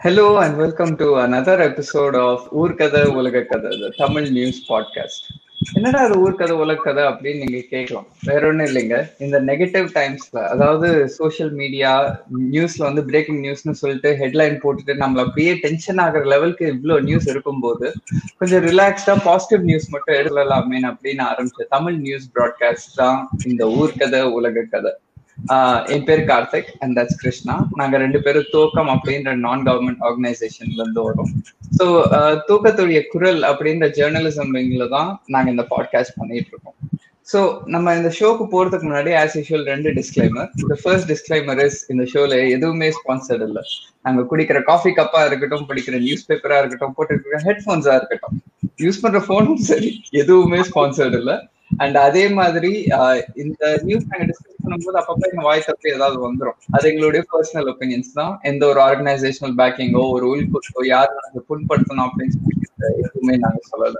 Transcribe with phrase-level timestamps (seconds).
[0.00, 5.26] Hello and welcome to another episode of ஊர்கதை உலக கதை the Tamil news podcast
[5.72, 8.06] என்னடா அது ஊர்கதை உலக கதை அப்படின்னு நீங்க கேட்கலாம்.
[8.24, 9.10] வேற ஒன்றும் இல்லைங்க.
[9.18, 15.54] இந்த நெகட்டிவ் டைம்ஸ்ல அதாவது சோஷியல் மீடியா நியூஸ்ல வந்து பிரேக்கிங் நியூஸ்னு சொல்லிட்டு ஹெட்லைன் போட்டுட்டு நம்மள அப்படியே
[15.54, 17.92] டென்ஷன் ஆகுற லெவலுக்கு இவ்வளோ நியூஸ் இருக்கும்போது
[18.38, 24.66] கொஞ்சம் ரிலாக்ஸ்டா பாசிட்டிவ் நியூஸ் மட்டும் எடுக்கலாமே அப்படின்னு ஆரம்பிச்ச தமிழ் நியூஸ் ப்ராட்காஸ்ட் தான் இந்த ஊர்கதை உலக
[24.70, 24.92] கதை
[25.94, 31.02] என் பேர் கார்த்திக் அண்ட் தட்ஸ் கிருஷ்ணா நாங்க ரெண்டு பேரும் தூக்கம் அப்படின்ற நான் கவர்மெண்ட் ஆர்கனைசேஷன்ல இருந்து
[31.08, 31.32] வரும்.
[31.78, 31.84] ஸோ
[32.48, 36.78] தூக்கத்துடைய குரல் அப்படின்ற ஜேர்னலிசம் விங்ல தான் நாங்க இந்த பாட்காஸ்ட் பண்ணிட்டு இருக்கோம்.
[37.32, 37.40] ஸோ
[37.74, 42.38] நம்ம இந்த ஷோக்கு போறதுக்கு முன்னாடி ஆஸ் யூஷுவல் ரெண்டு டிஸ்கிளைமர் இந்த ஃபர்ஸ்ட் டிஸ்கிளைமர் இஸ் இந்த ஷோல
[42.56, 43.64] எதுவுமே ஸ்பான்சர்ட் இல்லை.
[44.06, 48.36] நாங்க குடிக்கிற காஃபி கப்பா இருக்கட்டும் படிக்கிற நியூஸ் பேப்பரா இருக்கட்டும் போட்டுருக்கிற ஹெட்ஃபோன்ஸா இருக்கட்டும்
[48.84, 49.90] யூஸ் பண்ற போனும் சரி
[50.22, 51.36] எதுவுமே ஸ்பான்சர்ட் இல்லை.
[51.82, 52.72] அண்ட் அதே மாதிரி
[53.42, 58.12] இந்த நியூஸ் நாங்க டிஸ்கஸ் பண்ணும்போது அப்பப்போ எங்க வாய் தப்பு ஏதாவது வந்துடும் அது எங்களுடைய பர்சனல் ஒப்பீனியன்ஸ்
[58.20, 58.32] தான்.
[58.50, 62.54] எந்த ஒரு ஆர்கனைசேஷனல் பேக்கிங்கோ ஒரு உள்குத்தோ யாரும் நாங்க புண்படுத்தணும் அப்படின்னு சொல்லி
[63.04, 63.98] எதுவுமே நாங்க சொல்லல.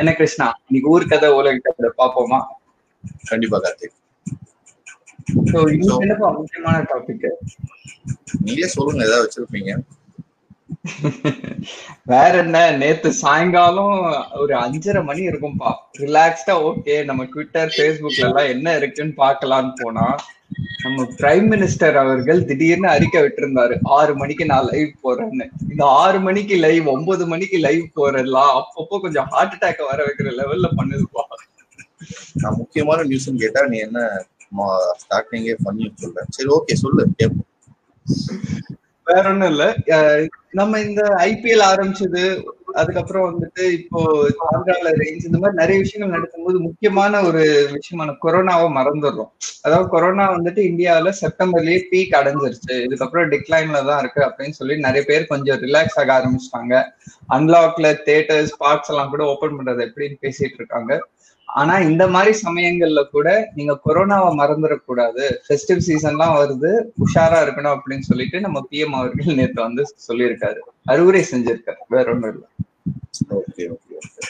[0.00, 2.40] என்ன கிருஷ்ணா இன்னைக்கு ஊர் கதை உலக கதை பார்ப்போமா?
[3.30, 3.96] கண்டிப்பா கார்த்திக்.
[6.38, 7.26] முக்கியமான டாபிக்
[8.44, 9.72] நீங்களே சொல்லுங்க ஏதாவது வச்சிருப்பீங்க.
[12.10, 13.96] வேற என்ன நேத்து சாயங்காலம்
[14.42, 15.70] ஒரு அஞ்சரை மணி இருக்கும்பா.
[16.02, 20.06] ரிலாக்ஸ்டா ஓகே நம்ம ட்விட்டர் ஃபேஸ்புக்ல எல்லாம் என்ன இருக்குன்னு பாக்கலாம்னு போனா
[20.84, 23.74] நம்ம பிரைம் மினிஸ்டர் அவர்கள் திடீர்னு அறிக்கை விட்டிருந்தாரு.
[23.96, 25.46] ஆறு மணிக்கு நான் லைவ் போறேன்னு.
[25.68, 30.70] இந்த ஆறு மணிக்கு லைவ் ஒன்பது மணிக்கு லைவ் போறலாம் அப்பப்போ கொஞ்சம் ஹார்ட் அட்டாக் வர வைக்கிற லெவல்ல
[30.78, 31.24] பண்ணுதுப்பா.
[32.42, 34.00] நான் முக்கியமான நியூஸ்னு கேட்டா நீ என்ன
[35.02, 37.48] ஸ்டார்டிங்கே பண்ணி சொல்ல சரி ஓகே சொல்லு கேட்போம்
[39.12, 39.64] வேற ஒண்ணும் இல்ல.
[40.50, 42.22] நம்ம இந்த ஐபிஎல் ஆரம்பிச்சது
[42.72, 44.00] அதுக்கப்புறம் வந்துட்டு இப்போ
[44.50, 47.42] ஆந்திரால ரேஞ்ச் இந்த மாதிரி நிறைய விஷயங்கள் நடக்கும்போது முக்கியமான ஒரு
[47.76, 49.30] விஷயமான கொரோனாவை மறந்துடுறோம்.
[49.62, 52.74] அதாவது கொரோனா வந்துட்டு இந்தியாவில செப்டம்பர்லயே பீக் அடைஞ்சிருச்சு.
[52.86, 56.74] இதுக்கப்புறம் டிக்ளைன்ல தான் இருக்கு அப்படின்னு சொல்லி நிறைய பேர் கொஞ்சம் ரிலாக்ஸ் ஆக ஆரம்பிச்சிட்டாங்க.
[57.28, 60.92] அன்லாக்ல தேட்டர்ஸ் பார்க்ஸ் எல்லாம் கூட ஓபன் பண்றது எப்படின்னு பேசிட்டு இருக்காங்க.
[61.60, 65.24] ஆனா இந்த மாதிரி சமயங்கள்ல கூட நீங்க கொரோனாவை மறந்துடக்கூடாது.
[65.46, 66.70] ஃபெஸ்டிவ் சீசன்லாம் வருது
[67.04, 70.60] உஷாரா இருக்கணும் அப்படின்னு சொல்லிட்டு நம்ம பிஎம் அவர்கள் நேற்று வந்து சொல்லியிருக்காரு.
[70.92, 72.48] அறிவுரை செஞ்சிருக்காரு வேற ஒண்ணும் இல்லை.
[73.38, 74.22] ஓகே ஓகே ஓகே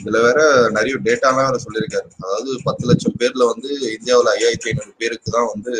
[0.00, 0.40] இதுல வேற
[0.76, 2.08] நிறைய டேட்டாலாம் வேற சொல்லியிருக்காரு.
[2.24, 5.72] அதாவது பத்து லட்சம் பேர்ல வந்து இந்தியாவில் ஐயாயிரத்தி ஐநூறு பேருக்கு தான் வந்து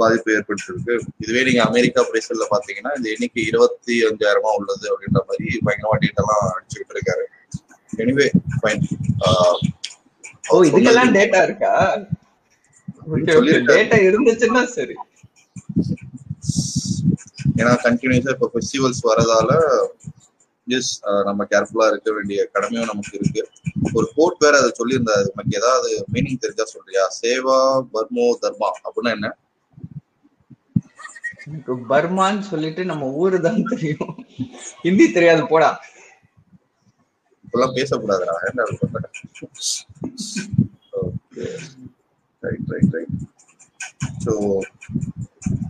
[0.00, 0.94] பாதிப்பு ஏற்பட்டிருக்கு.
[1.24, 6.96] இதுவே நீங்க அமெரிக்கா பிரேசில்ல பாத்தீங்கன்னா இந்த எண்ணிக்கை இருபத்தி அஞ்சாயிரமா உள்ளது அப்படின்ற மாதிரி பயங்கரமா டேட்டாலாம் அடிச்சுக்கிட்டு
[6.96, 7.24] இருக்காரு.
[8.02, 8.26] எனிவே
[8.60, 8.84] ஃபைன்
[10.44, 11.72] ஓ இதுக்கெல்லாம் டேட்டா இருக்கா?
[13.72, 14.96] டேட்டா இருந்துச்சுன்னா சரி.
[17.60, 19.50] ஏன்னா கண்டினியூஸா இப்போ ஃபெஸ்டிவல்ஸ் வரதால
[20.66, 20.90] எஸ்
[21.24, 23.42] நம்ம கேர்ஃபுல்லா இருக்க வேண்டிய கடமையும் நமக்கு இருக்கு.
[23.94, 25.26] ஒரு கோட் வேற அதை சொல்லியிருந்தாரு.
[25.32, 27.04] நமக்கு ஏதாவது மீனிங் தெரிஞ்சா சொல்றியா?
[27.22, 27.58] சேவா
[27.94, 29.30] பர்மோ தர்மா அப்படின்னா என்ன?
[31.90, 34.14] பர்மான்னு சொல்லிட்டு நம்ம ஊரு தான் தெரியும்.
[34.84, 35.70] ஹிந்தி தெரியாது போடா.
[37.44, 38.62] இப்பெல்லாம் பேசக்கூடாதுடா என்ன
[41.02, 41.46] okay
[42.42, 43.14] right right right
[44.24, 44.32] so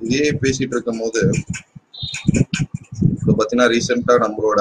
[0.06, 1.22] இதே பேசிட்டு இருக்கும் போது
[3.14, 4.60] இப்போ பார்த்தீங்கன்னா ரீசெண்டாக நம்மளோட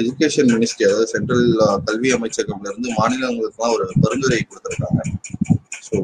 [0.00, 1.46] எஜுகேஷன் மினிஸ்ட்ரி அதாவது சென்ட்ரல்
[1.88, 5.00] கல்வி அமைச்சகம்ல இருந்து மாநிலங்களுக்குலாம் ஒரு பரிந்துரை கொடுத்துருக்காங்க.
[5.86, 5.94] ஸோ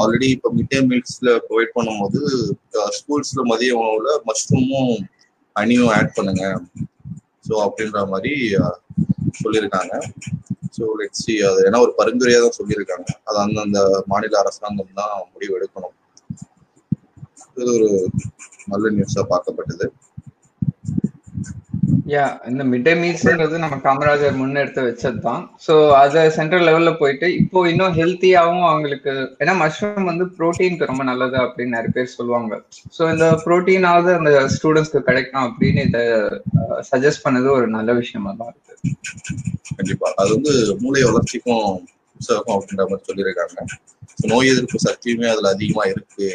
[0.00, 2.20] ஆல்ரெடி இப்போ மிட் டே மீல்ஸ்ல ப்ரொவைட் பண்ணும்போது
[2.98, 4.94] ஸ்கூல்ஸ்ல மதிய உணவுல மஷ்ரூமும்
[5.56, 6.44] அணியும் ஆட் பண்ணுங்க.
[7.46, 8.34] ஸோ அப்படின்ற மாதிரி
[9.42, 9.94] சொல்லியிருக்காங்க.
[10.76, 13.06] ஸோ லெட் சி அது ஏன்னா ஒரு பரிந்துரையாக தான் சொல்லியிருக்காங்க.
[13.24, 15.94] அது அந்தந்த மாநில அரசாங்கம் தான் முடிவு எடுக்கணும்.
[17.56, 17.88] இது ஒரு
[18.66, 19.86] நல்ல நியூஸா பார்க்கப்பட்டது.
[22.12, 27.26] யா இந்த மிட் டே மீல்ஸ்ன்றது நம்ம காமராஜர் முன்னெடுத்து வச்சது தான் ஸோ அதை சென்ட்ரல் லெவல்ல போயிட்டு
[27.40, 29.12] இப்போ இன்னும் ஹெல்த்தியாகவும் அவங்களுக்கு
[29.42, 32.56] ஏன்னா மஷ்ரூம் வந்து ப்ரோட்டீனுக்கு ரொம்ப நல்லது அப்படின்னு நிறைய பேர் சொல்லுவாங்க.
[32.96, 36.02] ஸோ இந்த ப்ரோட்டீனாவது அந்த ஸ்டூடெண்ட்ஸ்க்கு கிடைக்கும் அப்படின்னு இதை
[36.90, 38.74] சஜஸ்ட் பண்ணது ஒரு நல்ல விஷயமா தான் இருக்கு.
[39.78, 40.08] கண்டிப்பா.
[40.20, 40.54] அது வந்து
[40.84, 41.64] மூளை வளர்ச்சிக்கும்
[42.18, 43.58] உற்சாகம் அப்படின்ற மாதிரி சொல்லியிருக்காங்க.
[44.30, 46.28] நோய் எதிர்ப்பு சக்தியுமே அதுல அதிகமா இருக்கு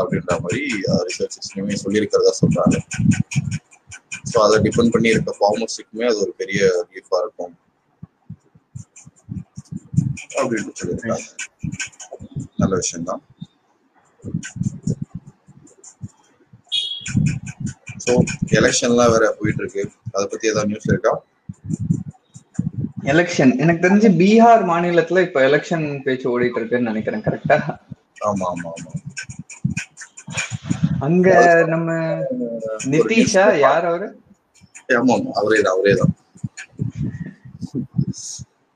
[0.00, 0.62] அப்படின்ற மாதிரி
[1.08, 2.76] ரிசர்ச்சஸ்லயுமே சொல்லியிருக்கிறதா சொல்றாங்க.
[4.32, 7.54] ஸோ அதை டிபெண்ட் பண்ணி இருக்க ஃபார்மர்ஸுக்குமே அது ஒரு பெரிய ரிலீஃபா இருக்கும்.
[10.40, 11.26] அப்படின்னு சொல்லியிருக்காங்க.
[12.56, 13.22] நல்ல விஷயம்தான்.
[18.04, 18.12] ஸோ
[18.58, 19.82] எலெக்ஷன்லாம் வேற போயிட்டு இருக்கு
[20.14, 21.12] அதை பத்தி ஏதாவது நியூஸ் இருக்கா?
[23.04, 23.52] எலெக்ஷன்.
[23.58, 27.56] எனக்கு தெரிஞ்சு பீகார் மாநிலத்துல இப்ப எலெக்ஷன் பேச்சு ஓடிட்டு இருக்குன்னு நினைக்கிறேன் கரெக்டா
[28.28, 28.90] ஆமா ஆமா ஆமா.
[31.06, 31.28] அங்க
[31.72, 31.90] நம்ம
[32.94, 34.06] நிதிஷா யார் அவரு?
[34.98, 36.12] ஆமா அவரே தான் அவரே தான்.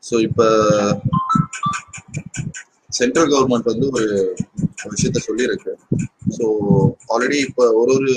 [0.03, 0.43] ஸோ இப்ப
[2.99, 4.05] சென்ட்ரல் கவர்மெண்ட் வந்து ஒரு
[4.93, 5.73] விஷயத்த சொல்லியிருக்கு.
[6.37, 6.45] ஸோ
[7.15, 8.11] ஆல்ரெடி இப்போ ஒரு ஒரு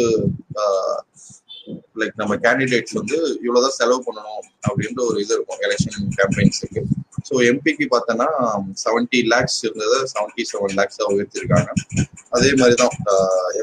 [2.01, 6.81] லைக் நம்ம கேண்டிடேட்ஸ் வந்து இவ்வளவுதான் செலவு பண்ணணும் அப்படின்ற ஒரு இது இருக்கும் எலெக்ஷன் கேம்பெயின்ஸுக்கு
[7.27, 8.27] ஸோ எம்பிக்கு பார்த்தோன்னா
[8.83, 11.69] செவன்டி லேக்ஸ் இருந்ததை செவன்டி செவன் லேக்ஸாக உயர்த்திருக்காங்க.
[12.35, 12.95] அதே மாதிரி தான்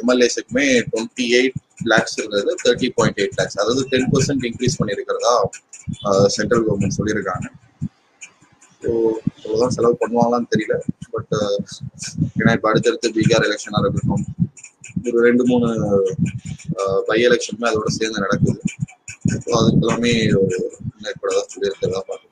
[0.00, 1.58] எம்எல்ஏஸுக்குமே டுவெண்ட்டி எயிட்
[1.92, 5.34] லேக்ஸ் இருந்தது தேர்ட்டி பாயிண்ட் எயிட் லேக்ஸ் அதாவது டென் பர்சன்ட் இன்க்ரீஸ் பண்ணியிருக்கிறதா
[6.36, 7.46] சென்ட்ரல் கவர்மெண்ட் சொல்லியிருக்காங்க.
[8.82, 8.90] ஸோ
[9.42, 10.76] இவ்வளோதான் செலவு பண்ணுவாங்களான்னு தெரியல.
[11.14, 11.34] பட்
[12.40, 14.24] ஏன்னா இப்போ அடுத்தடுத்து பீகார் எலெக்ஷனாக இருக்கட்டும்
[15.08, 15.68] ஒரு ரெண்டு மூணு
[17.08, 18.60] பை எலெக்ஷனுமே அதோட சேர்ந்து நடக்குது.
[19.44, 20.12] ஸோ அதுக்கெல்லாமே
[20.42, 20.56] ஒரு
[21.10, 22.23] ஏற்படதான் சொல்லியிருக்கிறதா பார்க்கப்படுது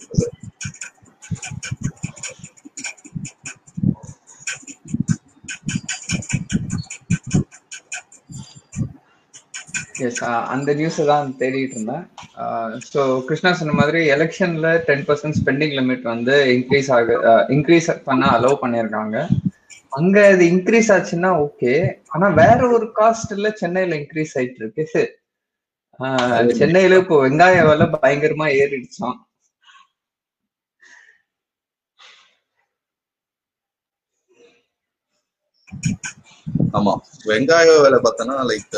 [10.04, 12.04] எஸ் uh, அந்த நியூஸ் தான் தேடிட்டு இருந்தேன்.
[12.42, 17.16] Uh, ஸோ கிருஷ்ணா சொன்ன மாதிரி எலெக்ஷன்ல டென் பர்சன்ட் ஸ்பெண்டிங் லிமிட் வந்து இன்க்ரீஸ் ஆக
[17.56, 19.16] இன்க்ரீஸ் பண்ண அலோவ் பண்ணியிருக்காங்க.
[19.98, 21.72] அங்க அது இன்க்ரீஸ் ஆச்சுன்னா ஓகே
[22.14, 24.84] ஆனா வேற ஒரு காஸ்ட்ல சென்னையில இன்க்ரீஸ் ஆயிட்டு இருக்கு
[26.00, 29.18] uh, சென்னையில இப்போ வெங்காய விலை பயங்கரமா ஏறிடுச்சான்
[36.78, 36.92] ஆமா
[37.28, 38.76] வெங்காய விலை பார்த்தோன்னா லைக்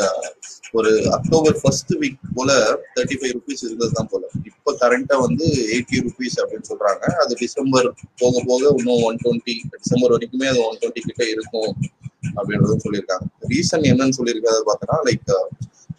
[0.77, 2.51] ஒரு அக்டோபர் ஃபர்ஸ்ட் வீக் போல
[2.95, 4.23] தேர்ட்டி ஃபைவ் ருபீஸ் இருந்தது தான் போல.
[4.49, 7.03] இப்போ கரண்டா வந்து எயிட்டி ருபீஸ் அப்படின்னு சொல்றாங்க.
[7.23, 7.87] அது டிசம்பர்
[8.21, 11.71] போக போக இன்னும் ஒன் டுவெண்ட்டி டிசம்பர் வரைக்குமே அது ஒன் டுவெண்ட்டி கிட்ட இருக்கும்
[12.37, 13.25] அப்படின்றதும் சொல்லியிருக்காங்க.
[13.53, 15.33] ரீசன் என்னன்னு சொல்லியிருக்காத பார்த்தோன்னா லைக்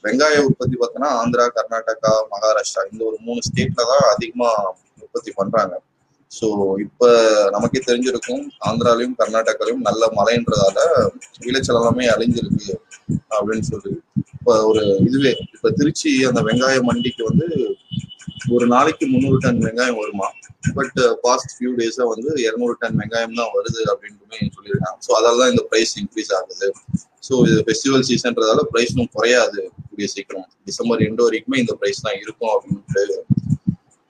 [0.06, 4.50] வெங்காய உற்பத்தி பார்த்தோன்னா ஆந்திரா கர்நாடகா மகாராஷ்டிரா இந்த ஒரு மூணு ஸ்டேட்ல தான் அதிகமா
[5.04, 5.74] உற்பத்தி பண்றாங்க.
[6.32, 6.46] ஸோ
[6.84, 7.10] இப்ப
[7.54, 10.78] நமக்கே தெரிஞ்சிருக்கும் ஆந்திராலையும் கர்நாடகாலையும் நல்ல மழைன்றதால
[11.46, 12.68] விளைச்சல் எல்லாமே அழிஞ்சிருக்கு
[13.36, 13.92] அப்படின்னு சொல்லி.
[14.36, 17.48] இப்ப ஒரு இதுவே இப்ப திருச்சி அந்த வெங்காய மண்டிக்கு வந்து
[18.54, 20.28] ஒரு நாளைக்கு முந்நூறு டன் வெங்காயம் வருமா?
[20.76, 24.98] பட் பாஸ்ட் ஃபியூ டேஸா வந்து இருநூறு டன் வெங்காயம் தான் வருது அப்படின்னு சொல்லியிருக்காங்க.
[25.06, 26.68] ஸோ அதால தான் இந்த ப்ரைஸ் இன்க்ரீஸ் ஆகுது.
[27.28, 30.46] ஸோ இது ஃபெஸ்டிவல் சீசன்றதால ஒன்றும் குறையாது கூடிய சீக்கிரம்.
[30.68, 33.04] டிசம்பர் எண்டு வரைக்குமே இந்த ப்ரைஸ் தான் இருக்கும் அப்படின்ட்டு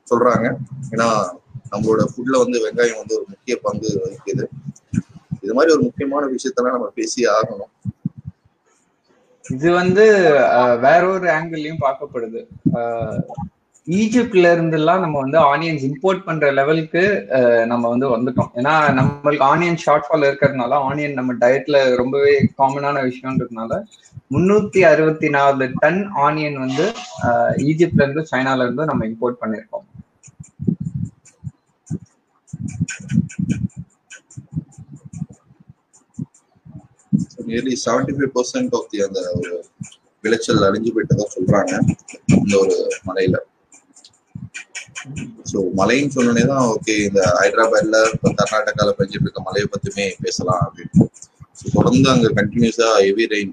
[0.07, 0.47] சொல்றாங்க.
[0.95, 1.09] ஏன்னா
[1.73, 4.45] நம்மளோட ஃபுட்ல வந்து வெங்காயம் வந்து ஒரு முக்கிய பங்கு வகிக்குது.
[5.45, 7.73] இது மாதிரி ஒரு முக்கியமான விஷயத்தெல்லாம் நம்ம பேசி ஆகணும்.
[9.45, 10.05] இது வந்து
[10.87, 12.41] வேற ஒரு ஆங்கிள்லயும் பார்க்கப்படுது.
[13.89, 17.03] ஈஜிப்ட்ல இருந்து எல்லாம் நம்ம வந்து ஆனியன்ஸ் இம்போர்ட் பண்ற லெவலுக்கு
[17.73, 18.51] நம்ம வந்து வந்துட்டோம்.
[18.61, 23.79] ஏன்னா நம்மளுக்கு ஆனியன் ஷார்ட் ஃபால் இருக்கிறதுனால ஆனியன் நம்ம டயட்ல ரொம்பவே காமனான விஷயம்ன்றதுனால
[24.35, 26.87] முன்னூத்தி அறுபத்தி நாலு டன் ஆனியன் வந்து
[27.69, 29.87] ஈஜிப்ட்ல இருந்து சைனால இருந்து நம்ம இம்போர்ட் பண்ணிருக்கோம்
[37.49, 39.53] nearly seventy five percent of the அந்த ஒரு
[40.25, 41.73] விளைச்சல் அழிஞ்சு போயிட்டதா சொல்றாங்க
[42.39, 42.77] இந்த ஒரு
[43.09, 43.37] மலையில.
[45.51, 51.07] ஸோ மலைன்னு சொன்னோடனே தான் ஓகே இந்த ஹைதராபாத்ல இப்போ கர்நாடகால பெஞ்சிட்டு இருக்க மலையை பத்தியுமே பேசலாம் அப்படின்னு.
[51.59, 53.53] ஸோ தொடர்ந்து அங்க கண்டினியூஸா ஹெவி ரெயின்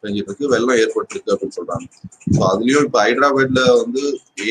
[0.00, 1.86] பெஞ்சிட்டு இருக்கு வெள்ளம் ஏற்பட்டிருக்கு அப்படின்னு சொல்றாங்க.
[2.34, 4.02] ஸோ அதுலயும் இப்போ ஹைதராபாத்ல வந்து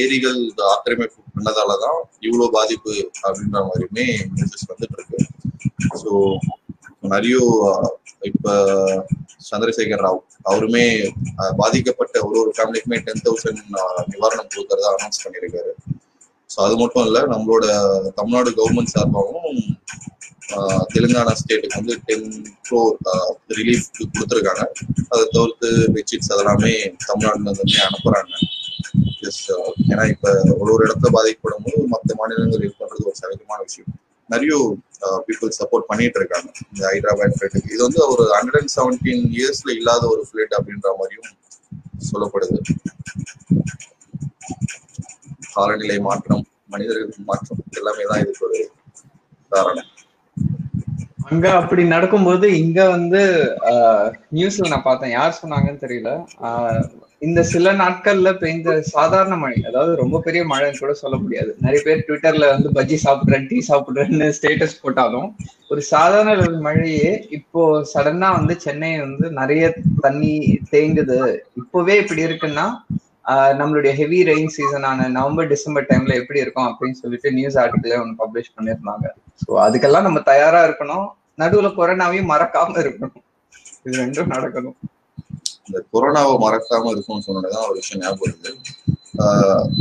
[0.01, 0.39] ஏரிகள்
[0.73, 2.93] ஆக்கிரமிப்பு பண்ணதாலதான் தான் இவ்வளோ பாதிப்பு
[3.25, 5.19] அப்படின்ற மாதிரியுமே நியூஸஸ் வந்துட்டு இருக்கு
[6.03, 6.11] ஸோ
[7.13, 7.35] நிறைய
[8.21, 8.49] இப்ப
[9.49, 10.83] சந்திரசேகர் ராவ் அவருமே
[11.57, 13.61] பாதிக்கப்பட்ட ஒரு ஒரு ஃபேமிலிக்குமே டென் தௌசண்ட்
[14.11, 15.71] நிவாரணம் கொடுக்கறதா அனௌன்ஸ் பண்ணியிருக்காரு.
[16.49, 17.65] ஸோ அது மட்டும் இல்லை நம்மளோட
[18.15, 19.59] தமிழ்நாடு கவர்மெண்ட் சார்பாகவும்
[20.93, 22.29] தெலுங்கானா ஸ்டேட்டுக்கு வந்து டென்
[22.67, 22.95] க்ரோர்
[23.57, 23.87] ரிலீஃப்
[24.17, 24.63] கொடுத்துருக்காங்க.
[25.11, 26.73] அதை தவிர்த்து பெட்ஷீட்ஸ் அதெல்லாமே
[27.07, 28.33] தமிழ்நாடுல இருந்தே அனுப்புறாங்க.
[29.91, 33.91] ஏன்னா இப்ப ஒரு ஒரு இடத்துல பாதிக்கப்படும் போது மற்ற மாநிலங்கள் ஹெல்ப் பண்றது ஒரு சகஜமான விஷயம்.
[34.33, 34.53] நிறைய
[35.27, 36.49] பீப்புள் சப்போர்ட் பண்ணிட்டு இருக்காங்க.
[36.71, 41.31] இந்த ஹைதராபாத் ஃபிளேட்டுக்கு இது வந்து ஒரு ஹண்ட்ரட் அண்ட் செவன்டீன் இயர்ஸ்ல இல்லாத ஒரு ஃபிளைட் அப்படின்ற மாதிரியும்
[42.09, 42.59] சொல்லப்படுது.
[45.55, 48.59] காலநிலை மாற்றம் மனிதர்கள் மாற்றம் எல்லாமே தான் இதுக்கு ஒரு
[49.51, 49.89] காரணம்.
[51.31, 53.19] அங்க அப்படி நடக்கும்போது இங்க வந்து
[54.37, 55.13] நியூஸ்ல நான் பார்த்தேன்.
[55.17, 56.11] யார் சொன்னாங்கன்னு தெரியல.
[57.27, 61.51] இந்த சில நாட்கள்ல பெய்ந்த சாதாரண மழை அதாவது ரொம்ப பெரிய மழைன்னு கூட சொல்ல முடியாது.
[61.65, 65.27] நிறைய பேர் ட்விட்டர்ல வந்து பஜ்ஜி சாப்பிடுறேன் டீ சாப்பிடுறேன்னு ஸ்டேட்டஸ் போட்டாலும்
[65.73, 69.63] ஒரு சாதாரண மழையே இப்போ சடனா வந்து சென்னை வந்து நிறைய
[70.07, 70.33] தண்ணி
[70.73, 71.19] தேங்குது.
[71.61, 72.67] இப்பவே இப்படி இருக்குன்னா
[73.61, 78.55] நம்மளுடைய ஹெவி ரெயின் சீசனான நவம்பர் டிசம்பர் டைம்ல எப்படி இருக்கும் அப்படின்னு சொல்லிட்டு நியூஸ் ஆர்டிக்கலே ஒன்று பப்ளிஷ்
[78.55, 79.07] பண்ணியிருந்தாங்க.
[79.43, 81.07] ஸோ அதுக்கெல்லாம் நம்ம தயாரா இருக்கணும்.
[81.41, 83.23] நடுவுல கொரோனாவையும் மறக்காம இருக்கணும்.
[83.85, 84.77] இது ரெண்டும் நடக்கணும்.
[85.67, 88.51] இந்த கொரோனாவை மறக்காம இருக்கும்னு சொன்னதான் ஒரு விஷயம் ஞாபகம் இருக்கு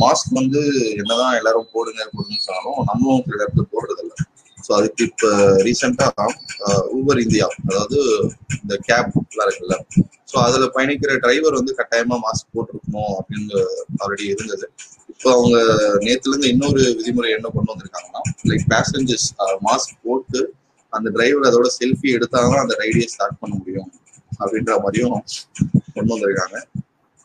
[0.02, 0.60] மாஸ்க் வந்து
[1.00, 4.16] என்னதான் எல்லாரும் போடுங்க போடுங்கன்னு சொன்னாலும் நம்மளும் சில இடத்துல போடுறது இல்லை
[4.64, 5.28] ஸோ அதுக்கு இப்போ
[5.66, 6.26] ரீசெண்டாக
[6.96, 7.98] ஊபர் இந்தியா அதாவது
[8.58, 9.12] இந்த கேப்
[9.44, 9.76] இருக்குல்ல.
[10.30, 13.56] ஸோ அதில் பயணிக்கிற டிரைவர் வந்து கட்டாயமாக மாஸ்க் போட்டிருக்கணும் அப்படின்னு
[14.02, 14.66] ஆல்ரெடி இருந்தது.
[15.12, 15.56] இப்போ அவங்க
[16.06, 19.28] நேற்றுலேருந்து இன்னொரு விதிமுறை என்ன கொண்டு வந்திருக்காங்கன்னா லைக் பேசஞ்சர்ஸ்
[19.68, 20.40] மாஸ்க் போட்டு
[20.96, 23.90] அந்த டிரைவர் அதோட செல்ஃபி எடுத்தாதான் அந்த ரைடியை ஸ்டார்ட் பண்ண முடியும்
[24.40, 25.18] அப்படின்ற மாதிரியும்
[25.94, 26.58] கொண்டு வந்திருக்காங்க.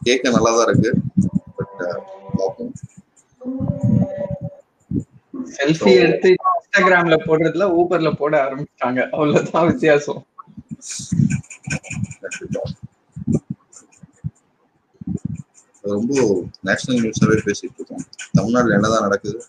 [0.02, 0.92] கேட்க நல்லா தான் இருக்கு
[1.58, 1.78] பட்
[2.38, 2.74] பார்ப்போம்.
[5.58, 9.02] செல்ஃபி எடுத்து இன்ஸ்டாகிராம்ல போடுறதுல ஊபர்ல போட ஆரம்பிச்சிட்டாங்க.
[9.16, 10.22] அவ்வளவுதான் வித்தியாசம்.
[15.94, 16.14] ரொம்ப
[16.68, 18.06] நேஷனல் நியூஸாவே பேசிட்டு இருக்கோம்.
[18.38, 19.40] தமிழ்நாட்டுல என்னதான் நடக்குது?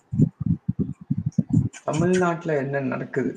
[1.88, 3.32] தமிழ்நாட்டுல என்ன நடக்குது?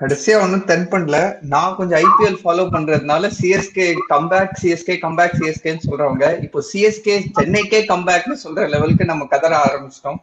[0.00, 1.16] கடைசியா ஒண்ணும் தென் பண்ணல.
[1.52, 8.36] நான் கொஞ்சம் ஐபிஎல் ஃபாலோ பண்றதுனால சிஎஸ்கே கம்பேக் சிஎஸ்கே கம்பேக் சிஎஸ்கேன்னு சொல்றவங்க இப்போ சிஎஸ்கே சென்னைக்கே கம்பேக்னு
[8.44, 10.20] சொல்ற லெவலுக்கு நம்ம கதற ஆரம்பிச்சிட்டோம்.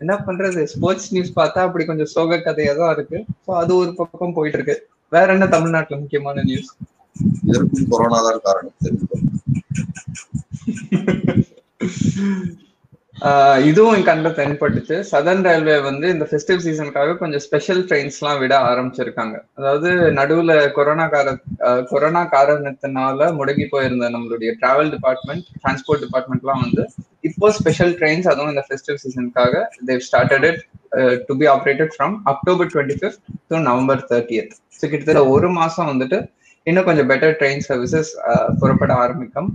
[0.00, 0.62] என்ன பண்றது?
[0.64, 3.18] ஸ்போர்ட்ஸ் நியூஸ் பார்த்தா அப்படி கொஞ்சம் சோக கதையா தான் இருக்கு.
[3.44, 4.76] ஸோ அது ஒரு பக்கம் போயிட்டு இருக்கு
[5.12, 6.70] வேற என்ன தமிழ்நாட்டுல முக்கியமான நியூஸ்
[7.44, 8.78] இதற்கும் கொரோனா தான் காரணம்.
[8.84, 9.18] தெரிஞ்சுக்கோ.
[13.68, 14.96] இதுவும் என் கண்ணில் தென்பட்டுச்சு.
[15.10, 19.36] சதர்ன் ரயில்வே வந்து இந்த ஃபெஸ்டிவ் சீசனுக்காக கொஞ்சம் ஸ்பெஷல் ட்ரெயின்ஸ்லாம் விட ஆரம்பிச்சிருக்காங்க.
[19.58, 21.28] அதாவது நடுவுல கொரோனா கார
[21.68, 26.84] ஆஹ் கொரோனா காரணத்தினால முடங்கி போயிருந்த நம்மளுடைய டிராவல் டிபார்ட்மெண்ட் டிரான்ஸ்போர்ட் டிபார்ட்மெண்ட்லாம் வந்து
[27.20, 30.62] இப்போ ஸ்பெஷல் ட்ரெயின்ஸ் அதுவும் இந்த festive சீசனுக்காக they started it
[31.28, 36.18] to be operated from October twenty fifth to November thirtieth so கிட்டத்தட்ட ஒரு மாசம் வந்துட்டு
[36.68, 38.10] இன்னும் கொஞ்சம் பெட்டர் ட்ரெயின் சர்வீசஸ்
[38.60, 39.48] புறப்பட ஆரம்பிக்கும்.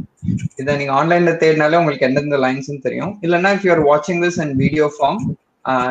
[0.62, 3.13] இதை நீங்க ஆன்லைன்ல தேடினாலே உங்களுக்கு எந்தெந்த லைன்ஸ்னு தெரியும்.
[3.25, 5.22] இல்லைன்னா இஃப் யூஆர் வாட்சிங் திஸ் அண்ட் வீடியோ ஃபார்ம்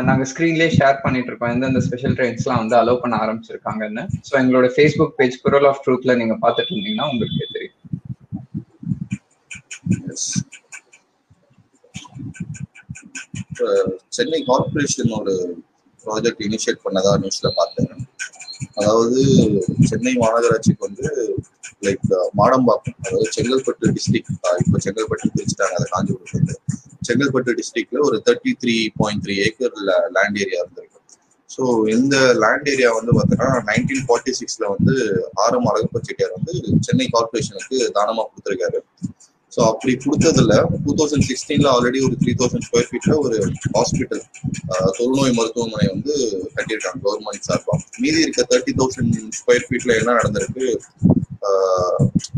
[0.09, 1.53] நாங்கள் ஸ்க்ரீன்லேயே ஷேர் பண்ணிட்டு இருக்கோம்.
[1.55, 4.05] எந்தெந்த ஸ்பெஷல் ட்ரெயின்ஸ்லாம் வந்து அலோவ் பண்ண ஆரம்பிச்சிருக்காங்கன்னு.
[4.29, 7.79] ஸோ எங்களோட ஃபேஸ்புக் பேஜ் குரல் ஆஃப் ட்ரூத்ல நீங்க பார்த்துட்டு இருந்தீங்கன்னா உங்களுக்கே தெரியும்.
[14.17, 15.31] சென்னை கார்பரேஷனோட
[16.05, 17.91] ப்ராஜெக்ட் இனிஷியேட் பண்ணதா நியூஸ்ல பார்த்தேன்.
[18.77, 19.21] அதாவது
[19.91, 21.07] சென்னை மாநகராட்சிக்கு வந்து
[21.87, 22.07] லைக்
[22.41, 26.57] மாடம்பாக்கம் அதாவது செங்கல்பட்டு டிஸ்ட்ரிக்ட் இப்போ செங்கல்பட்டு பிரிச்சுட்டாங்க அதை காஞ்சிபுரத்துல இருந்து.
[27.09, 29.77] செங்கல்பட்டு டிஸ்ட்ரிக்ட்ல ஒரு thirty three point three acre
[30.17, 30.99] land area இருந்திருக்கு.
[31.51, 31.63] ஸோ
[31.97, 34.95] இந்த லேண்ட் ஏரியா வந்து பார்த்தோன்னா நைன்டீன் ஃபார்ட்டி சிக்ஸ்ல வந்து
[35.45, 36.55] ஆரம் அழகப்ப செட்டியார் வந்து
[36.87, 38.81] சென்னை கார்பரேஷனுக்கு தானமா கொடுத்துருக்காரு.
[39.53, 40.55] ஸோ அப்படி கொடுத்ததுல
[40.85, 43.37] டூ தௌசண்ட் சிக்ஸ்டீன்ல ஆல்ரெடி ஒரு த்ரீ தௌசண்ட் ஸ்கொயர் ஃபீட்ல ஒரு
[43.77, 44.23] ஹாஸ்பிட்டல்
[44.99, 46.15] தொழுநோய் மருத்துவமனை வந்து
[46.57, 50.67] கட்டியிருக்காங்க கவர்மெண்ட் சார்பாக மீதி இருக்க தேர்ட்டி தௌசண்ட் ஸ்கொயர் ஃபீட்ல என்ன நடந்திருக்கு?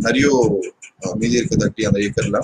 [0.07, 0.27] நிறைய
[1.21, 2.39] மீதி இருக்க தேர்ட்டி அந்த ஏக்கர்ல.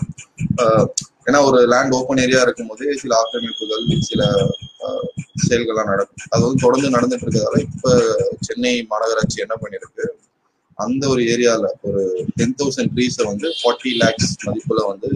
[1.29, 4.23] ஏன்னா ஒரு லேண்ட் ஓப்பன் ஏரியா இருக்கும் போதே சில ஆக்கிரமிப்புகள் சில
[5.49, 6.23] செயல்கள்லாம் நடக்கும்.
[6.33, 7.93] அது வந்து தொடர்ந்து நடந்துட்டு இருக்கிறதால இப்ப
[8.47, 10.05] சென்னை மாநகராட்சி என்ன பண்ணிருக்கு
[10.85, 12.03] அந்த ஒரு ஏரியால ஒரு
[12.39, 15.11] டென் தௌசண்ட் ட்ரீஸை வந்து ஃபார்ட்டி லேக்ஸ் மதிப்புல வந்து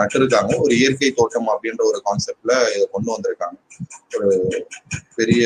[0.00, 0.52] நட்டிருக்காங்க.
[0.64, 3.58] ஒரு இயற்கை தோட்டம் அப்படின்ற ஒரு கான்செப்ட்ல இதை கொண்டு வந்திருக்காங்க.
[4.16, 4.30] ஒரு
[5.18, 5.44] பெரிய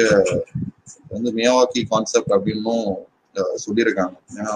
[1.14, 2.86] வந்து மியாவாக்கி கான்செப்ட் அப்படின்னும்
[3.64, 4.16] சொல்லியிருக்காங்க.
[4.38, 4.54] ஏன்னா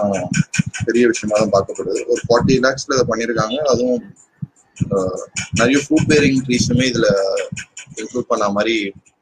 [0.87, 2.01] பெரிய விஷயமா தான் பார்க்கப்படுது.
[2.11, 3.57] ஒரு ஃபார்ட்டி லேக்ஸ்ல இதை பண்ணியிருக்காங்க.
[3.71, 3.99] அதுவும்
[5.59, 7.07] நிறைய ஃப்ரூட் பேரிங் ட்ரீஸுமே இதுல
[7.99, 8.75] இன்க்ளூட் பண்ண மாதிரி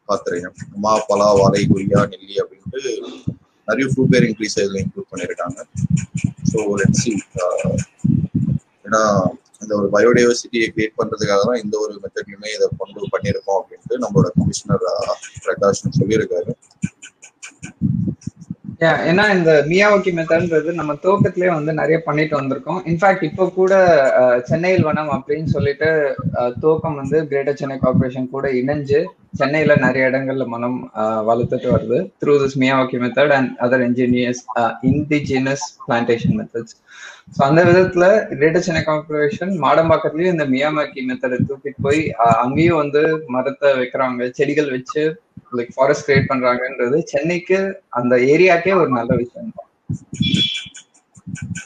[0.09, 0.57] பார்த்துருக்கேன்.
[0.83, 2.93] மா பலா வாழை கொய்யா நெல்லி அப்படின்ட்டு
[3.67, 5.59] நிறைய ஃப்ரூட் பேர் இன்க்ரீஸ் இதில் இன்க்ளூட் பண்ணியிருக்காங்க
[6.51, 7.11] ஸோ லெட் சி
[8.85, 9.01] ஏன்னா
[9.61, 14.85] இந்த ஒரு பயோடைவர்சிட்டியை கிரியேட் பண்றதுக்காக தான் இந்த ஒரு மெத்தட்லையுமே இதை கொண்டு பண்ணியிருக்கோம் அப்படின்ட்டு நம்மளோட கமிஷனர்
[15.43, 16.51] பிரகாஷ் சொல்லியிருக்காரு.
[18.79, 22.81] ஏன்னா இந்த மியாவோக்கி மெத்தட்ன்றது நம்ம துவக்கத்திலே வந்து நிறைய பண்ணிட்டு வந்திருக்கோம்.
[22.85, 23.73] இன்ஃபேக்ட் இப்போ கூட
[24.49, 25.89] சென்னையில் வனம் அப்படின்னு சொல்லிட்டு
[26.57, 28.99] தோக்கம் துவக்கம் வந்து கிரேட்டர் சென்னை கார்பரேஷன் கூட இணைஞ்சு
[29.39, 30.77] சென்னையில நிறைய இடங்கள்ல மனம்
[31.27, 34.41] வளர்த்துட்டு வருது through this Miyawaki method and other engineers
[34.91, 36.75] indigenous plantation methods
[37.35, 42.01] so அந்த விதத்துல கிரேட்டர் சென்னை கார்பரேஷன் மாடம்பாக்கத்துலயும் இந்த மியாமாக்கி மெத்தடை தூக்கிட்டு போய்
[42.43, 43.01] அங்கேயும் வந்து
[43.35, 45.03] மரத்தை வைக்கிறாங்க செடிகள் வச்சு
[45.53, 49.69] லைக் ஃபாரஸ்ட் கிரியேட் பண்றாங்கன்றது சென்னைக்கு அந்த ஏரியாக்கே ஒரு நல்ல விஷயம் தான்.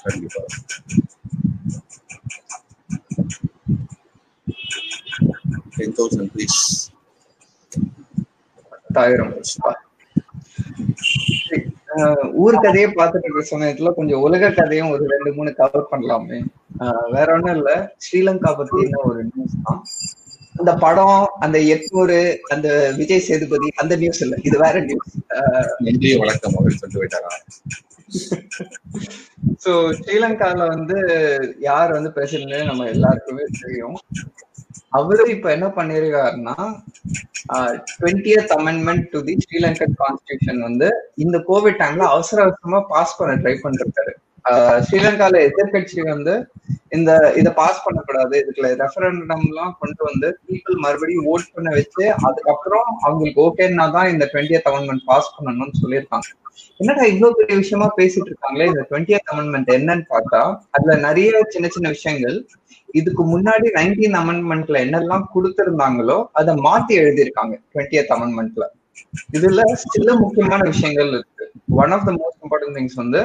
[0.04, 0.42] கண்டிப்பா.
[5.76, 6.60] டென் தௌசண்ட் ப்ளீஸ்
[8.70, 9.34] பத்தாயிரம்
[11.96, 16.38] அஹ் ஊர் கதையை பார்த்துட்டு இருக்கிற சமயத்துல கொஞ்சம் உலக கதையும் ஒரு ரெண்டு மூணு கவர் பண்ணலாமே.
[17.12, 17.96] வேற ஒண்ணும் இல்ல.
[18.06, 19.84] ஸ்ரீலங்கா பத்தின ஒரு நியூஸ் தான்.
[20.62, 22.18] அந்த படம் அந்த எட்நூறு
[22.54, 22.68] அந்த
[23.00, 24.36] விஜய் சேதுபதி அந்த நியூஸ் இல்ல.
[24.48, 25.14] இது வேற நியூஸ்
[25.88, 26.56] நன்றி வணக்கம்.
[26.58, 27.30] அப்படின்னு சொல்லிட்டு போயிட்டாங்க
[29.64, 30.98] சோ ஸ்ரீலங்கால வந்து
[31.70, 33.98] யார் வந்து பிரசிடண்ட் நம்ம எல்லாருக்குமே தெரியும்.
[35.00, 36.56] அவரு இப்ப என்ன பண்ணிருக்காருன்னா
[37.94, 40.88] twentieth amendment to the Sri Lankan constitution வந்து
[41.26, 44.14] இந்த கோவிட் டைம்ல அவசர அவசரமா பாஸ் பண்ண ட்ரை பண்ணிருக்காரு.
[44.86, 46.34] ஸ்ரீலங்கால எதிர்கட்சி வந்து
[46.90, 48.34] இந்த இதை பாஸ் பண்ணக்கூடாது.
[48.42, 54.26] இதுக்குள்ள ரெஃபரண்டம் எல்லாம் கொண்டு வந்து பீப்புள் மறுபடியும் ஓட் பண்ண வச்சு அதுக்கப்புறம் அவங்களுக்கு ஓகேன்னா தான் இந்த
[54.34, 56.30] டுவெண்டியத் அமெண்ட்மெண்ட் பாஸ் பண்ணணும்னு சொல்லியிருக்காங்க.
[56.80, 58.68] என்னடா இவ்வளவு பெரிய விஷயமா பேசிட்டு இருக்காங்களே?
[58.72, 62.38] இந்த டுவெண்டியத் அமெண்ட்மெண்ட் என்னன்னு பார்த்தா அதுல நிறைய சின்ன சின்ன விஷயங்கள்.
[63.00, 68.66] இதுக்கு முன்னாடி நைன்டீன் அமெண்ட்மெண்ட்ல என்னெல்லாம் கொடுத்திருந்தாங்களோ அதை மாத்தி எழுதியிருக்காங்க டுவெண்டியத் அமெண்ட்மெண்ட்ல
[69.38, 71.31] இதுல சில முக்கியமான விஷயங்கள் இருக்கு.
[71.82, 73.22] One of the most important things வந்து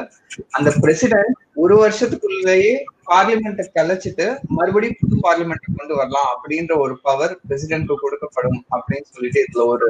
[0.51, 2.73] அந்த பிரசிடென்ட் ஒரு வருஷத்துக்குள்ளேயே
[3.05, 4.25] பார்லிமெண்ட்டை கலைச்சிட்டு
[4.57, 9.89] மறுபடியும் புது பார்லிமெண்ட்டை கொண்டு வரலாம் அப்படின்ற ஒரு பவர் பிரசிடென்ட்க்கு கொடுக்கப்படும் அப்படின்னு சொல்லிட்டு இதுல ஒரு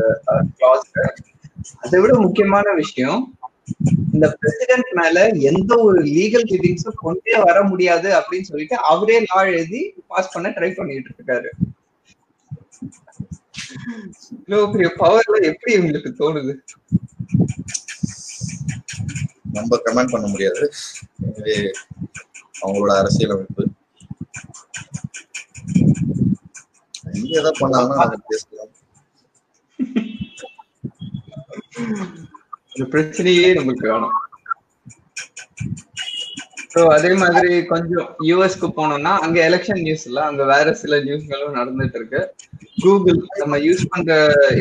[0.60, 0.88] கிளாஸ்
[1.84, 3.22] அதை விட முக்கியமான விஷயம்
[4.14, 5.18] இந்த பிரசிடென்ட் மேல
[5.50, 10.70] எந்த ஒரு லீகல் கிட்டிங்ஸும் கொண்டே வர முடியாது அப்படின்னு சொல்லிட்டு அவரே லா எழுதி பாஸ் பண்ண ட்ரை
[10.76, 11.50] பண்ணிட்டு இருக்காரு.
[14.38, 16.54] இவ்வளவு பெரிய பவர்ல எப்படி உங்களுக்கு தோணுது?
[19.58, 20.64] நம்ம கமெண்ட் பண்ண முடியாது.
[21.28, 21.58] எனவே
[22.62, 23.64] அவங்களோட அரசியலமைப்பு
[27.18, 28.74] இங்க ஏதாவது பண்ணாங்கன்னா அதை பேசலாம்.
[32.74, 34.16] இந்த பிரச்சனையே நமக்கு வேணும்.
[36.74, 41.98] ஸோ அதே மாதிரி கொஞ்சம் யூஎஸ்க்கு போனோம்னா அங்க எலெக்ஷன் நியூஸ் இல்ல அங்க வேற சில நியூஸ்களும் நடந்துட்டு
[42.00, 42.22] இருக்கு.
[42.84, 44.12] கூகுள் நம்ம யூஸ் பண்ற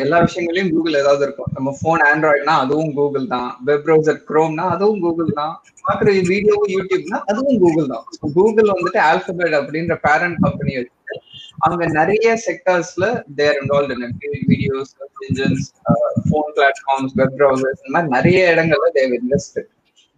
[0.02, 1.50] எல்லா விஷயங்களையும் கூகுள் ஏதாவது இருக்கும்.
[1.56, 3.50] நம்ம போன் ஆண்ட்ராய்ட்னா அதுவும் கூகுள் தான்.
[3.68, 5.54] வெப் ப்ரௌசர் குரோம்னா அதுவும் கூகுள் தான்.
[5.86, 8.04] பாக்குற வீடியோ யூடியூப்னா அதுவும் கூகுள் தான்.
[8.36, 11.20] கூகுள் வந்துட்டு ஆல்பபெட் அப்படின்ற பேரண்ட் கம்பெனி வச்சுட்டு
[11.66, 13.04] அவங்க நிறைய செக்டர்ஸ்ல
[13.38, 14.16] they're involved in
[14.50, 14.92] videos
[15.28, 15.66] engines
[16.26, 19.58] phone platforms web browsers இந்த மாதிரி நிறைய இடங்கள்ல தேவ் இன்வெஸ்ட்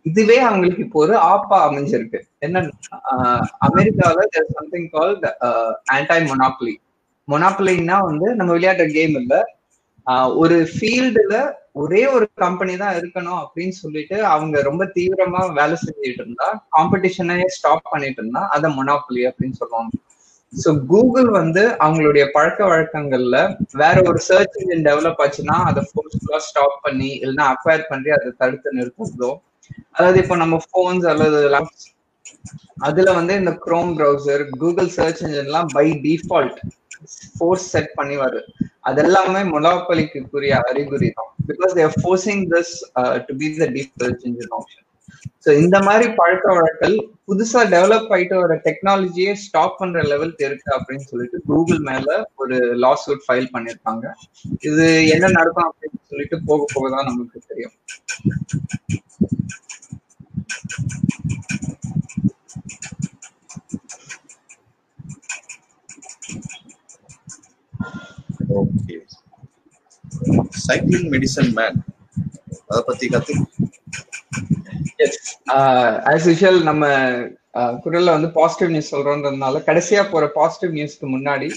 [0.06, 2.18] இதுவே அவங்களுக்கு இப்போ ஒரு ஆப்பா அமைஞ்சிருக்கு.
[2.46, 2.98] என்னன்னா
[3.66, 5.26] அமெரிக்காவில் தேர் சம்திங் கால்ட்
[5.94, 6.74] ஆன்டை மொனாப்லி
[7.28, 9.34] மொனாப்பிளின்னா வந்து நம்ம விளையாடுற கேம் இல்ல.
[10.42, 11.36] ஒரு ஃபீல்டுல
[11.82, 17.90] ஒரே ஒரு கம்பெனி தான் இருக்கணும் அப்படின்னு சொல்லிட்டு அவங்க ரொம்ப தீவிரமா வேலை செஞ்சுட்டு இருந்தா காம்படிஷனே ஸ்டாப்
[17.90, 19.92] பண்ணிட்டு இருந்தா அதை மொனாப்பிளி அப்படின்னு சொல்லுவாங்க.
[20.52, 23.38] ஸோ கூகுள் வந்து அவங்களுடைய பழக்க வழக்கங்கள்ல
[23.82, 28.76] வேற ஒரு சர்ச் இன்ஜின் டெவலப் ஆச்சுன்னா அதை ஃபோர்ஸ்ஃபுல்லா ஸ்டாப் பண்ணி இல்லைன்னா அக்வயர் பண்ணி அதை தடுத்து
[28.78, 29.30] நிறுத்துறதோ
[29.94, 31.40] அதாவது இப்போ நம்ம போன்ஸ் அல்லது
[32.86, 36.58] அதுல வந்து இந்த குரோம் ப்ரௌசர் கூகுள் சர்ச் இன்ஜின்லாம் பை டிஃபால்ட்
[37.38, 38.42] ஃபோர்ஸ் செட் பண்ணி வருது
[38.90, 41.30] அதெல்லாமே மொனாப்பலிக்குரிய அறிகுறி தான்.
[41.50, 42.74] Because they're forcing this
[43.28, 44.84] to be the deep engine option
[45.44, 46.96] so இந்த மாதிரி பழக்க வழக்கல்
[47.28, 52.08] புதுசா டெவலப் ஆயிட்டு வர டெக்னாலஜியே ஸ்டாப் பண்ற லெவலுக்கு இருக்கு அப்படின்னு சொல்லிட்டு கூகுள் மேல
[52.42, 54.04] ஒரு லாஸ் அவுட் ஃபைல் பண்ணிருக்காங்க.
[54.68, 57.76] இது என்ன நடக்கும் அப்படின்னு சொல்லிட்டு போக போக தான் நமக்கு தெரியும்.
[70.68, 71.78] சைக்கிளிங் மெடிசன் மேன்
[72.68, 73.34] அதை பத்தி கத்து.
[76.10, 76.84] ஆஸ் யூஷுவல் நம்ம
[77.84, 81.48] குரல்ல வந்து பாசிட்டிவ் நியூஸ் சொல்றோன்றதுனால கடைசியா போற பாசிட்டிவ் நியூஸ்க்கு முன்னாடி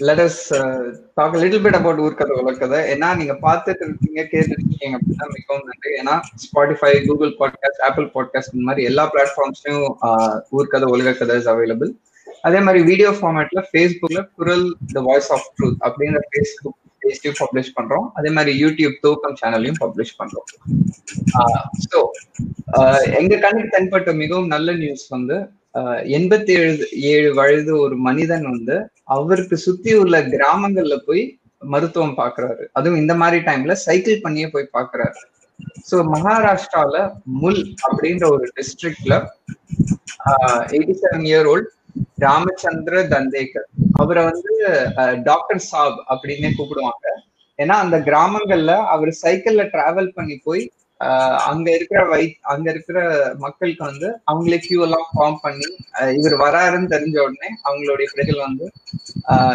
[0.00, 0.38] let us
[1.14, 5.90] talk little bit about உலக உலகதை ஏன்னா நீங்க பார்த்துட்டு இருக்கீங்க கேட்டுருக்கீங்க அப்படின்னா மிகவும் நன்றி.
[6.00, 9.86] ஏன்னா Spotify Google podcast Apple podcast இந்த மாதிரி எல்லா பிளாட்ஃபார்ம்ஸ்லயும்
[10.56, 11.92] ஊர்கதை உலக கதை இஸ் அவைலபிள்
[12.42, 18.06] அதே மாதிரி வீடியோ ஃபார்மேட்ல ஃபேஸ்புக்ல Kural the voice of truth அப்படிங்கிற ஃபேஸ்புக் பேஜ்லயும் பப்ளிஷ் பண்றோம்.
[18.18, 20.48] அதே மாதிரி யூடியூப் தூக்கம் சேனல்லையும் பப்ளிஷ் பண்றோம்.
[21.88, 21.98] ஸோ
[23.20, 25.36] எங்க கண்ணுக்கு தென்பட்ட மிகவும் நல்ல நியூஸ் வந்து
[26.16, 28.76] எண்பத்தி ஏழு ஏழு வயது ஒரு மனிதன் வந்து
[29.16, 31.22] அவருக்கு சுத்தி உள்ள கிராமங்கள்ல போய்
[31.72, 32.64] மருத்துவம் பாக்குறாரு.
[32.78, 35.20] அதுவும் இந்த மாதிரி டைம்ல சைக்கிள் பண்ணியே போய் பாக்குறாரு.
[35.88, 36.96] ஸோ மகாராஷ்டிரால
[37.42, 39.14] முல் அப்படின்ற ஒரு டிஸ்ட்ரிக்ட்ல
[40.74, 41.70] eighty seven year old
[42.22, 44.52] Ramachandra Dandekar அவரை வந்து
[45.22, 47.06] டாக்டர் சாப் அப்படின்னே கூப்பிடுவாங்க.
[47.58, 50.62] ஏன்னா அந்த கிராமங்கள்ல அவர் சைக்கிள்ல டிராவல் பண்ணி போய்
[51.50, 52.98] அங்க இருக்கிற வை அங்க இருக்கிற
[53.38, 55.68] மக்களுக்கு வந்து அவங்களே கியூ எல்லாம் ஃபார்ம் பண்ணி
[56.18, 58.66] இவர் வராருன்னு தெரிஞ்ச உடனே அவங்களுடைய பிள்ளைகள் வந்து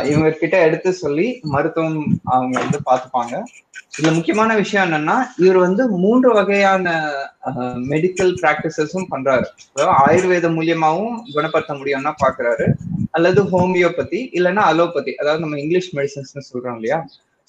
[0.09, 1.97] இவங்க கிட்ட எடுத்து சொல்லி மருத்துவம்
[2.35, 3.35] அவங்க வந்து பார்த்துப்பாங்க.
[3.97, 6.87] இதுல முக்கியமான விஷயம் என்னன்னா இவர் வந்து மூன்று வகையான
[7.91, 9.47] மெடிக்கல் பிராக்டிசஸும் பண்றாரு.
[10.05, 12.67] ஆயுர்வேத மூலியமாவும் குணப்படுத்த முடியும்னா பாக்குறாரு.
[13.17, 16.99] அல்லது ஹோமியோபதி இல்லைன்னா அலோபதி அதாவது நம்ம இங்கிலீஷ் மெடிசன்ஸ் சொல்றோம் இல்லையா?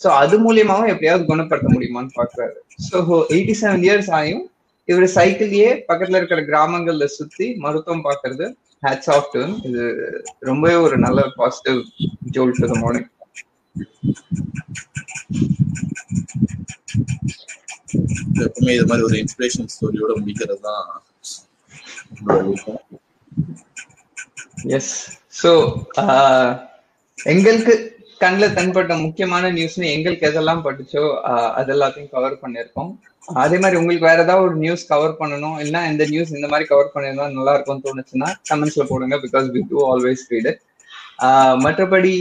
[0.01, 2.57] சோ அது மூலியமாவும் எப்படியாவது குணப்படுத்த முடியுமான்னு பாக்குறாரு.
[2.89, 2.97] ஸோ
[3.35, 4.45] எயிட்டி செவன் இயர்ஸ் ஆயும்
[4.89, 8.47] இவர் சைக்கிள்லயே பக்கத்துல இருக்கிற கிராமங்கள்ல சுத்தி மருத்துவம் பாக்குறது
[8.83, 9.85] ஹேட்ஸ் ஆஃப் டு இது
[10.51, 11.81] ரொம்பவே ஒரு நல்ல positive
[12.37, 13.09] jolt to the morning
[18.45, 20.89] எப்பவுமே இது மாதிரி ஒரு இன்ஸ்பிரேஷன் ஸ்டோரியோட முடிக்கிறது தான்
[24.79, 24.95] எஸ்
[25.41, 25.51] ஸோ
[27.33, 27.75] எங்களுக்கு
[28.21, 31.03] கண்ணில் தென்பட்ட முக்கியமான நியூஸ்னு எங்களுக்கு எதெல்லாம் பட்டுச்சோ
[31.59, 32.91] அது எல்லாத்தையும் கவர் பண்ணியிருக்கோம்.
[33.43, 35.57] அதே மாதிரி உங்களுக்கு வேற ஏதாவது ஒரு நியூஸ் கவர் பண்ணணும்.
[35.63, 39.79] இல்லைன்னா இந்த நியூஸ் இந்த மாதிரி கவர் பண்ணியிருந்தா நல்லா இருக்கும்னு தோணுச்சுன்னா கமெண்ட்ஸ்ல போடுங்க because we do
[39.93, 40.51] always read
[41.65, 42.15] மற்றபடி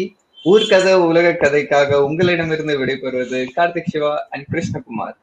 [0.46, 5.18] ஊர்கதை உலக கதைக்காக உங்களிடமிருந்து விடைபெறுவது கார்த்திக் சிவா அண்ட் கிருஷ்ணகுமார்.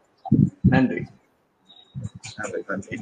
[0.75, 1.03] நன்றி
[2.69, 2.99] நன்றி.